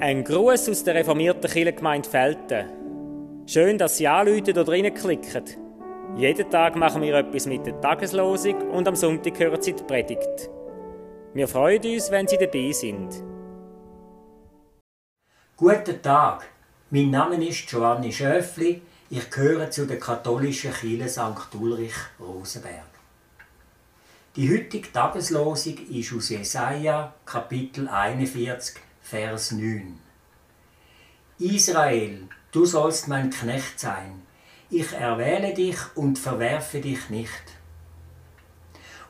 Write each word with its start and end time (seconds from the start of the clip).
Ein 0.00 0.22
Gruß 0.22 0.68
aus 0.68 0.84
der 0.84 0.96
reformierten 0.96 1.50
Kirchengemeinde 1.50 2.08
Felten. 2.08 2.68
Schön, 3.46 3.78
dass 3.78 3.96
Sie 3.96 4.06
anrufen 4.06 4.50
oder 4.50 4.68
reinklicken. 4.68 5.44
Jeden 6.16 6.50
Tag 6.50 6.76
machen 6.76 7.02
wir 7.02 7.14
etwas 7.14 7.46
mit 7.46 7.66
der 7.66 7.80
Tageslosung 7.80 8.70
und 8.70 8.86
am 8.86 8.96
Sonntag 8.96 9.38
hören 9.38 9.60
Sie 9.60 9.72
die 9.72 9.82
Predigt. 9.82 10.50
Wir 11.32 11.48
freuen 11.48 11.82
uns, 11.84 12.10
wenn 12.10 12.28
Sie 12.28 12.38
dabei 12.38 12.70
sind. 12.72 13.14
Guten 15.56 16.00
Tag, 16.02 16.44
mein 16.90 17.10
Name 17.10 17.44
ist 17.44 17.66
Giovanni 17.68 18.12
Schöffli. 18.12 18.82
Ich 19.10 19.30
gehöre 19.30 19.70
zu 19.70 19.86
der 19.86 19.98
katholischen 19.98 20.72
Kirche 20.72 21.08
St. 21.08 21.54
Ulrich 21.60 21.94
Rosenberg. 22.20 22.93
Die 24.36 24.50
heutige 24.52 24.90
Tageslosung 24.90 25.78
ist 25.90 26.12
aus 26.12 26.28
Jesaja, 26.30 27.14
Kapitel 27.24 27.86
41, 27.86 28.74
Vers 29.00 29.52
9. 29.52 30.00
Israel, 31.38 32.26
du 32.50 32.64
sollst 32.64 33.06
mein 33.06 33.30
Knecht 33.30 33.78
sein. 33.78 34.22
Ich 34.70 34.92
erwähle 34.92 35.54
dich 35.54 35.76
und 35.94 36.18
verwerfe 36.18 36.80
dich 36.80 37.10
nicht. 37.10 37.44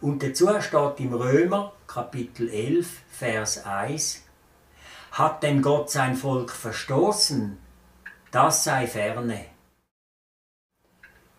Und 0.03 0.23
dazu 0.23 0.51
steht 0.61 1.01
im 1.01 1.15
Römer, 1.15 1.73
Kapitel 1.87 2.51
11, 2.51 2.87
Vers 3.09 3.65
1, 3.65 4.25
Hat 5.13 5.43
denn 5.43 5.63
Gott 5.63 5.91
sein 5.91 6.17
Volk 6.17 6.51
verstoßen? 6.51 7.57
Das 8.31 8.65
sei 8.65 8.87
ferne. 8.87 9.54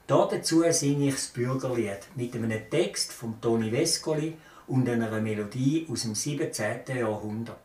Dazu 0.07 0.63
singe 0.69 1.07
ich 1.07 1.15
das 1.15 1.27
Bürgerlied 1.29 1.99
mit 2.15 2.35
einem 2.35 2.69
Text 2.69 3.11
von 3.11 3.41
Toni 3.41 3.71
Vescoli 3.71 4.37
und 4.67 4.87
einer 4.87 5.19
Melodie 5.19 5.87
aus 5.89 6.03
dem 6.03 6.13
17. 6.13 6.95
Jahrhundert. 6.95 7.57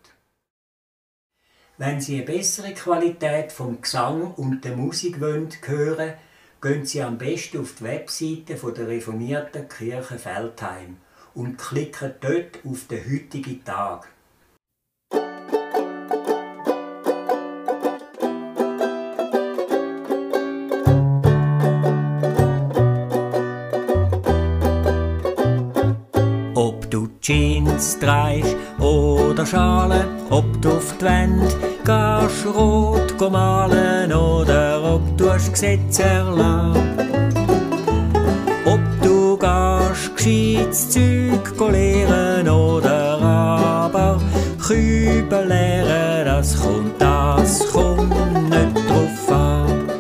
Wenn 1.76 2.00
Sie 2.00 2.16
eine 2.16 2.24
bessere 2.24 2.72
Qualität 2.72 3.52
vom 3.52 3.82
Gesang 3.82 4.32
und 4.34 4.64
der 4.64 4.74
Musik 4.74 5.20
wollen 5.20 5.50
hören, 5.66 6.14
gehen 6.62 6.86
Sie 6.86 7.02
am 7.02 7.18
besten 7.18 7.60
auf 7.60 7.74
die 7.78 7.84
Webseite 7.84 8.54
der 8.54 8.88
reformierten 8.88 9.68
Kirche 9.68 10.18
Feldheim 10.18 10.96
und 11.34 11.58
klicken 11.58 12.14
dort 12.20 12.64
auf 12.64 12.86
den 12.86 13.04
heutigen 13.04 13.64
Tag. 13.64 14.08
Jeans 27.20 27.98
trägst 27.98 28.56
oder 28.80 29.44
Schale, 29.44 30.04
ob 30.30 30.44
du 30.62 30.70
auf 30.70 30.94
die 30.98 31.04
Wand 31.04 31.56
gehst, 31.84 32.46
rot 32.56 33.30
malen 33.30 34.12
oder 34.12 34.82
ob 34.94 35.16
du 35.16 35.26
das 35.26 35.52
Gesetz 35.52 35.98
erlassen. 35.98 36.98
Ob 38.64 38.80
du 39.02 39.36
gehst 39.36 40.16
gescheites 40.16 40.90
Zeug 40.90 41.70
lehren 41.70 42.48
oder 42.48 43.20
aber 43.20 44.20
Kübel 44.66 45.46
lehren, 45.46 46.24
das 46.24 46.60
kommt, 46.60 47.00
das 47.00 47.70
kommt 47.70 48.50
nicht 48.50 48.88
drauf 48.88 49.32
an. 49.32 49.90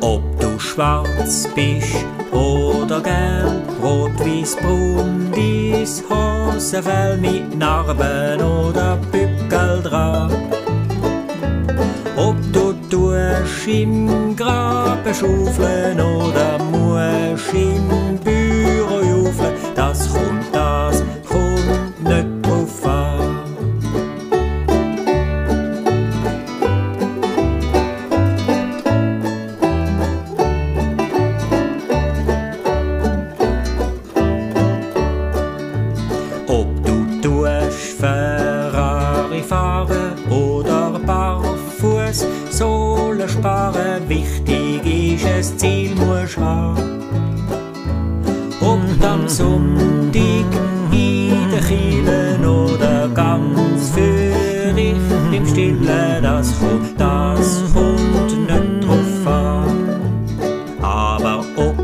Ob 0.00 0.22
du 0.40 0.58
schwarz 0.58 1.48
bist 1.54 2.04
oder 2.32 3.00
gelb, 3.00 3.62
rot, 3.82 4.18
weiß, 4.18 4.56
braun, 4.56 5.30
dies 5.82 6.02
Hosenfell 6.08 7.18
mit 7.18 7.58
Narben 7.58 8.40
oder 8.40 8.96
Bückel 9.10 9.82
dran. 9.82 10.30
Ob 12.16 12.36
du 12.52 12.72
tust 12.88 13.66
im 13.66 14.36
Graben 14.36 15.14
schaufeln 15.14 16.00
oder 16.00 16.58
musst 16.70 17.52
im 17.52 18.18
Büro 18.22 19.00
jaufeln, 19.00 19.54
das 19.74 20.08
kommt, 20.12 20.51
Sohlen 43.22 43.28
sparen, 43.28 44.08
wichtig 44.08 44.84
ist 44.84 45.24
es, 45.24 45.56
Ziel 45.56 45.94
musst 45.94 46.36
haben. 46.38 47.02
Und 48.60 49.04
am 49.04 49.28
Sonntag 49.28 50.14
in 50.90 51.50
den 51.50 51.64
Kielen 51.68 52.44
oder 52.44 53.08
ganz 53.14 53.90
für 53.90 54.72
dich 54.72 54.96
im 55.32 55.46
Stillen, 55.46 56.22
das 56.22 56.58
kommt, 56.58 57.00
das 57.00 57.62
kommt 57.72 58.48
nicht 58.48 58.88
drauf 58.88 59.26
an. 59.26 60.82
Aber 60.82 61.44
ob 61.56 61.76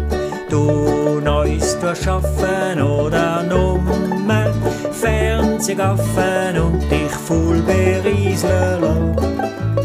du 0.51 1.21
Neues 1.21 1.77
schaffen 2.03 2.83
oder 2.83 3.45
nummer 3.45 4.53
Fernsehgaffen 4.93 6.59
und 6.61 6.81
dich 6.91 7.13
voll 7.13 7.63
berieseln 7.63 8.81
lassen. 8.81 9.78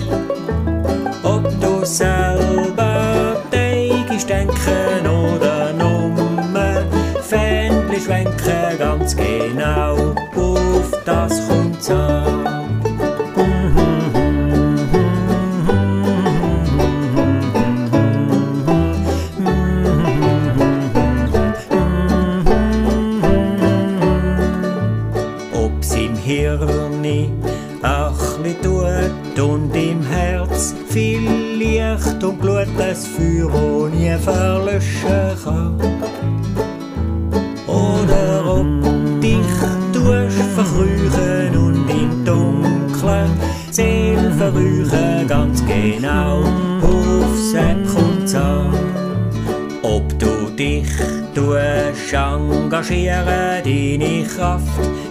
Selber 1.86 3.36
tägst 3.52 4.30
denken 4.30 5.06
oder 5.06 5.74
nummer 5.74 6.84
Fähnchen 7.22 8.00
schwenken, 8.00 8.80
ganz 8.80 9.14
genau 9.16 10.14
auf 10.36 10.92
das 11.04 11.48
kommt's 11.48 11.90
an. 11.92 12.46
Ob's 25.54 25.96
im 25.96 26.16
Hirni 26.16 27.30
achli 28.44 28.56
tut 28.62 29.40
und 29.40 29.76
im 29.76 30.02
Herz 30.04 30.76
viel 30.90 31.22
Licht 31.58 32.24
und 32.24 32.40
Blut, 32.42 32.68
das 32.78 33.08
Feuer, 33.08 33.52
wo 33.52 33.88
nie 33.88 34.18
verlöschen 34.18 35.38
kann. 35.44 35.80
Oder 37.68 38.46
ob 38.46 39.22
dich 39.22 39.38
tust 39.94 40.38
verkrüchen 40.56 41.58
und 41.58 41.90
im 41.90 42.26
Dunkeln 42.26 43.32
Seele 43.72 44.32
verrüchen, 44.32 45.28
ganz 45.28 45.64
genau 45.66 46.44
aufs 46.82 47.54
Eck 47.54 47.78
kommt's 47.94 48.36
an. 48.36 48.74
Ob 49.82 50.08
du 50.20 50.50
dich 50.58 50.90
tust 51.34 52.14
engagieren, 52.14 53.64
deine 53.64 54.24
Kraft 54.28 54.68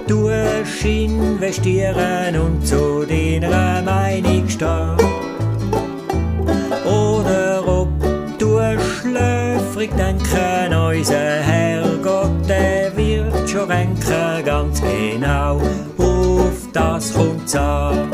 tust 0.07 0.85
investieren 0.85 2.37
und 2.37 2.67
zu 2.67 3.05
deiner 3.07 3.83
Meinung 3.83 4.49
stehen. 4.49 4.97
Oder 6.85 7.63
ob 7.67 7.89
du 8.39 8.59
schläfrig 8.79 9.91
denken, 9.97 10.75
unser 10.75 11.17
Herrgott, 11.17 12.49
der 12.49 12.97
wird 12.97 13.49
schon 13.49 13.71
renken, 13.71 14.45
ganz 14.45 14.81
genau, 14.81 15.61
auf 15.99 16.69
das 16.73 17.13
kommt's 17.13 17.55
an. 17.55 18.11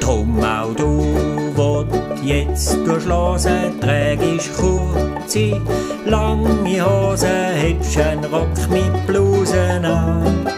Drum 0.00 0.42
auch 0.42 0.74
du, 0.74 1.04
wo 1.54 1.82
du 1.82 2.24
jetzt 2.24 2.76
durchschlossen, 2.86 3.80
trägst 3.80 4.56
kurze, 4.56 5.60
lange 6.06 6.48
hättest 7.58 7.98
einen 7.98 8.24
Rock 8.24 8.48
mit 8.70 9.06
Blusen 9.06 9.84
an. 9.84 10.57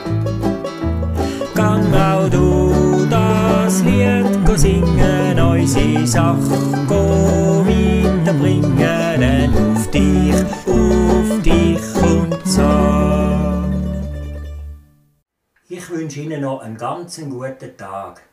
Singen, 4.60 5.38
unsere 5.38 6.06
Sache 6.06 6.58
go 6.86 7.64
weiterbringen, 7.64 9.20
denn 9.20 9.54
auf 9.54 9.90
dich, 9.90 10.34
auf 10.66 11.42
dich 11.42 11.80
kommt's 11.94 12.58
an. 12.58 13.74
Ich 15.68 15.88
wünsche 15.88 16.20
Ihnen 16.20 16.42
noch 16.42 16.60
einen 16.60 16.76
ganz 16.76 17.18
guten 17.20 17.76
Tag. 17.76 18.29